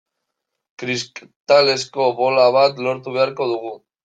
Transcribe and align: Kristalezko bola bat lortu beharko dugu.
Kristalezko 0.83 2.09
bola 2.23 2.47
bat 2.57 2.83
lortu 2.89 3.15
beharko 3.21 3.49
dugu. 3.53 3.77